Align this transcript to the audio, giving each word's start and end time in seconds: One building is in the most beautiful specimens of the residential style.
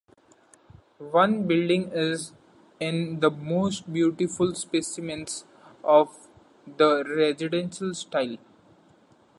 One 1.11 1.45
building 1.45 1.91
is 1.93 2.31
in 2.79 3.19
the 3.19 3.29
most 3.29 3.93
beautiful 3.93 4.55
specimens 4.55 5.45
of 5.83 6.27
the 6.65 7.03
residential 7.03 7.93
style. 7.93 8.37